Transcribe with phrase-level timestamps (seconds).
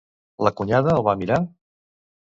[0.47, 1.39] La cunyada el va mirar?